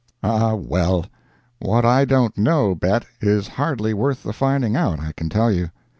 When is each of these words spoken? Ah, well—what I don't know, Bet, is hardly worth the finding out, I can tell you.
Ah, 0.23 0.55
well—what 0.55 1.85
I 1.85 2.05
don't 2.05 2.35
know, 2.35 2.73
Bet, 2.73 3.05
is 3.19 3.47
hardly 3.49 3.93
worth 3.93 4.23
the 4.23 4.33
finding 4.33 4.75
out, 4.75 4.99
I 4.99 5.11
can 5.11 5.29
tell 5.29 5.51
you. 5.51 5.69